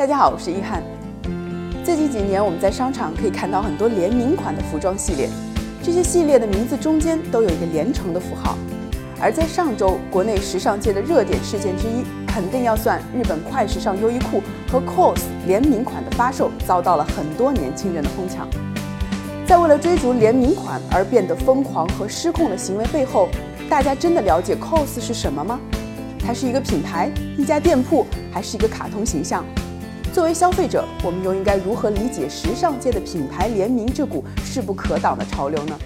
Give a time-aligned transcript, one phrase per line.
[0.00, 0.82] 大家好，我是一翰。
[1.84, 5.28] 最近几年，我们在商场可以看到很多联名款的服装系列，
[5.82, 8.56] 这些系列的名字中间都有一个连成的符号。
[9.20, 14.42] 而在上周，国内时尚界的热点事件之一，肯定要算日本快时尚优衣库
[14.72, 18.48] 和 COS 联名款的发售遭到了很多年轻人的哄抢。
[19.46, 23.28] 在为了追逐联名款而变得疯狂和失控的行为背后，
[23.68, 25.60] 大家真的了解 COS 是什么吗？
[26.18, 29.44] 它是一个品牌、一家店铺，还是一个卡通形象？
[30.12, 35.78] 作为消费者，我们又应该如何理解时尚界的品牌联名这股势不可挡的潮流呢？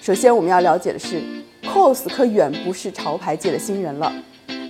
[0.00, 1.22] 首先，我们要了解的是
[1.62, 4.12] ，COS 可远不是潮牌界的新人了。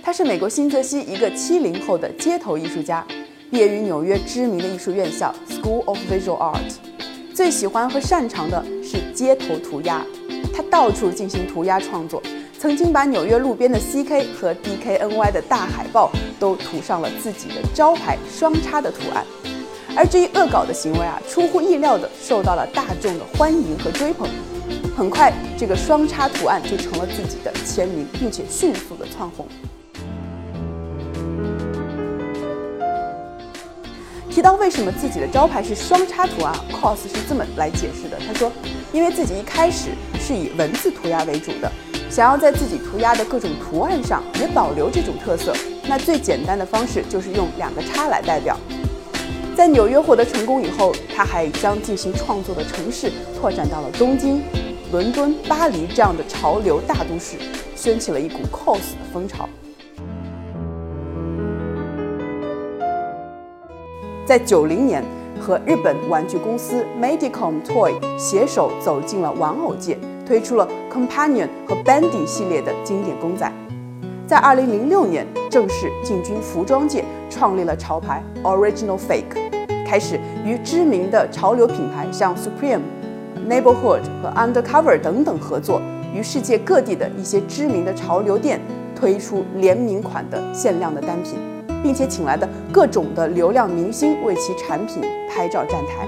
[0.03, 3.03] 他是美国新泽西一个七零后的街头艺术家，
[3.49, 6.75] 毕业于纽约知名的艺术院校 School of Visual Art，
[7.33, 10.05] 最喜欢和擅长的是街头涂鸦。
[10.53, 12.21] 他到处进行涂鸦创作，
[12.57, 19.25] 曾经把纽约路边的 CK 和 DKNY 的大海报都涂上了自己的招牌双叉的图案。
[19.95, 24.27] 而这一恶搞的行为啊，出乎意料的受到了大众的欢迎和追捧。
[24.95, 29.45] 很快，这个双叉图案就成了自己的签名，并且迅速的窜红。
[34.29, 38.17] 提到为什么自己的招牌是双叉图案，cos 是这么来解释的。
[38.25, 38.49] 他说，
[38.93, 39.89] 因为自己一开始
[40.19, 41.71] 是以文字涂鸦为主的，
[42.09, 45.53] 想要在自己涂鸦的各种图案上也保留这种特色，
[45.87, 48.57] 那最简单的方式就是用两个叉来代表。
[49.55, 54.41] 在纽约获得成功以后，他还将进行创作的城市拓展到了东京、
[54.91, 57.37] 伦敦、巴黎这样的潮流大都市，
[57.75, 59.47] 掀起了一股 cos 的风潮。
[64.25, 65.03] 在九零年，
[65.41, 73.51] 和日本玩具公司 Medicom Toy 携手走进了玩偶界，推出了 Companion 和 Bandy 系列的经典公仔。
[74.27, 79.51] 在二零零六年，正式进军服装界，创立了潮牌 Original Fake，
[79.85, 82.81] 开始与知名的潮流品牌像 Supreme、
[83.49, 85.81] Neighborhood 和 Undercover 等等合作，
[86.13, 88.61] 与世界各地的一些知名的潮流店
[88.95, 91.50] 推出联名款的限量的单品。
[91.83, 96.07] 并且请来的各种的流量明星为其产品拍照站台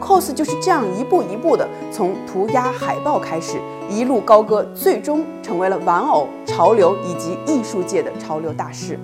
[0.00, 8.98] ，cos 就是这样一步一步的从涂鸦海报开始，一路高歌，最终成为了玩偶潮流以及艺术界的潮流大师。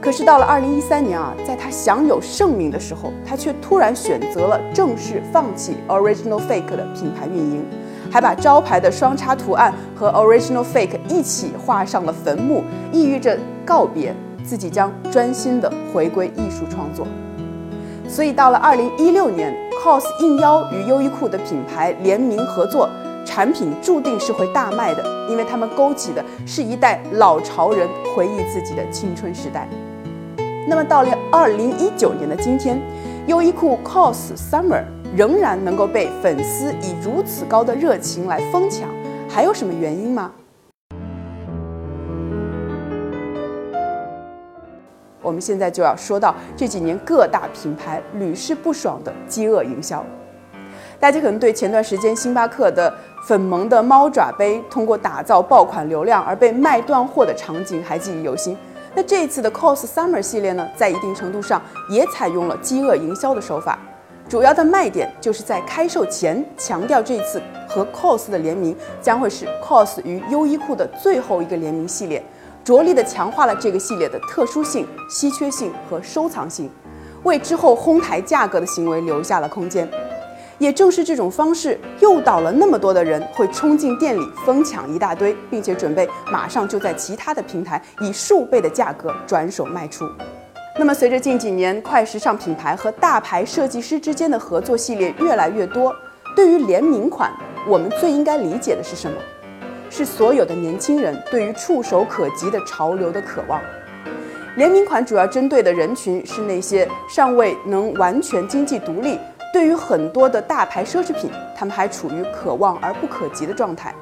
[0.00, 7.62] 可是到了二零一三年啊，在他享有盛名的时候，他却突然选择了正式放弃 Original Fake 的品牌运营，
[8.10, 14.14] 还把招牌的双叉图案和 Original Fake 一起画上了坟墓，意味着告别。
[14.44, 17.06] 自己将专心的回归艺术创作，
[18.08, 22.88] 所以到了二零一六年，COS 应邀与优衣库的品牌联名合作，
[23.24, 29.68] 产品注定是会大卖的，因为他们勾起的是一代老潮人回忆自己的青春时代。
[30.68, 32.80] 那么到了二零一九年的今天，
[33.26, 34.84] 优衣库 COS Summer
[35.16, 38.88] 仍然能够被粉丝以如此高的热情来疯抢，
[39.28, 40.32] 还有什么原因吗？
[45.22, 50.04] 我们现在就要说到这几年各大品牌屡试不爽的饥饿营销。
[50.98, 52.92] 大家可能对前段时间星巴克的
[53.26, 58.56] 粉萌的猫爪杯通过打造爆款流量而被卖断货的场景还记忆犹新。
[58.94, 63.78] 那这一次的 COS Summer 系列呢，在一定程度上也采用了饥饿营销的手法。
[64.28, 72.22] 主要的卖点就是在开售前强调，这次和 COS 的联名将会是 COS 与优衣库的最后一个联名系列。
[72.64, 76.70] 着力地强化了这个系列的特殊性、稀缺性和收藏性，
[77.22, 79.88] 为之后哄抬价格的行为留下了空间。
[80.58, 90.04] 也正是这种方式诱导了那么多的人会冲进店里疯抢一大堆，并且准备马上就在其他的平台以数倍的价格转手卖出。
[90.78, 95.94] 那么，随着近几年快时尚品牌和大牌设计师之间的合作系列越来越多，
[96.36, 97.32] 对于联名款，
[97.66, 99.16] 我们最应该理解的是什么？
[99.90, 103.60] 是所有的年轻人对于触手可及的潮流的渴望。
[104.56, 109.18] 联名款主要针对的人群是那些尚未能完全经济独立，
[109.52, 113.94] 对于很多的大牌奢侈品，他们还处于可望而不可及的状态。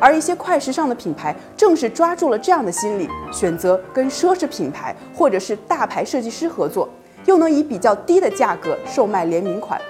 [0.00, 6.88] 而一些快时尚的品牌正是抓住了这样的心理，选择跟奢侈品牌或者是大牌设计师合作，
[7.24, 9.80] 又能以比较低的价格售卖联名款。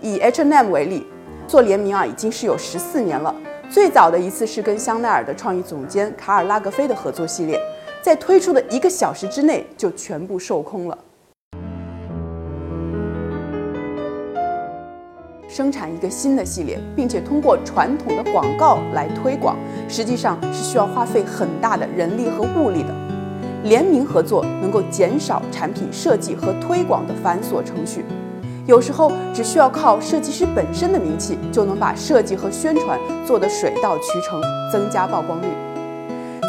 [0.00, 1.06] 以 H&M 为例，
[1.46, 3.34] 做联名啊已经是有十四年了。
[3.70, 7.56] 最早的一次是跟香奈儿的创意总监卡尔拉格菲的合作系列，
[8.02, 10.98] 在推出的一个小时之内就全部售空了。
[15.48, 19.56] 生产一个新的系列，并且通过传统的广告来推广，
[19.88, 22.92] 实际上是需要花费很大的人力和物力的。
[23.62, 28.04] 联名合作能够减少产品设计和推广的繁琐程序，
[28.70, 32.96] 有时候只需要靠设计师本身的名气，就能把设计和宣传
[33.26, 34.40] 做得水到渠成，
[34.70, 35.46] 增加曝光率。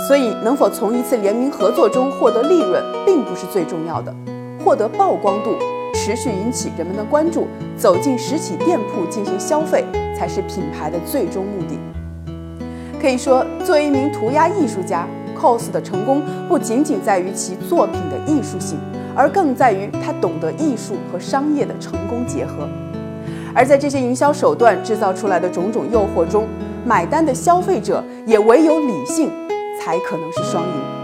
[0.07, 4.13] 所以，能否从一次联名合作中获得利润，并不是最重要的，
[4.63, 5.55] 获得曝光度。
[5.95, 9.83] 持续引起人们的关注，走进实体店铺进行消费，
[10.15, 11.75] 才是品牌的最终目的。
[13.01, 18.77] 可以说，作为一名涂鸦艺术家，COS 的成功不仅仅在于其作品的艺术性，
[19.15, 22.67] 而更在于他懂得艺术和商业的成功结合。
[23.53, 26.47] 而在这些营销手段制造出来的种种诱惑中，
[26.85, 29.29] 买单的消费者也唯有理性，
[29.79, 31.00] 才可能是双赢。